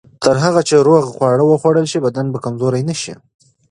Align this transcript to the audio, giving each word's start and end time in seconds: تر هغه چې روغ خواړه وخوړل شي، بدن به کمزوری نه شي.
تر 0.23 0.35
هغه 0.43 0.61
چې 0.67 0.75
روغ 0.87 1.03
خواړه 1.15 1.43
وخوړل 1.47 1.85
شي، 1.91 1.99
بدن 2.05 2.25
به 2.33 2.37
کمزوری 2.45 2.81
نه 2.89 2.95
شي. 3.01 3.13